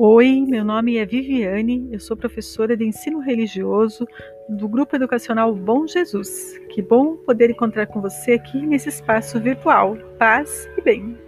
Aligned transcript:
Oi, 0.00 0.44
meu 0.46 0.64
nome 0.64 0.96
é 0.96 1.04
Viviane, 1.04 1.88
eu 1.90 1.98
sou 1.98 2.16
professora 2.16 2.76
de 2.76 2.84
ensino 2.84 3.18
religioso 3.18 4.06
do 4.48 4.68
Grupo 4.68 4.94
Educacional 4.94 5.52
Bom 5.52 5.88
Jesus. 5.88 6.56
Que 6.68 6.80
bom 6.80 7.16
poder 7.16 7.50
encontrar 7.50 7.88
com 7.88 8.00
você 8.00 8.34
aqui 8.34 8.64
nesse 8.64 8.90
espaço 8.90 9.40
virtual. 9.40 9.96
Paz 10.16 10.70
e 10.78 10.82
bem. 10.82 11.18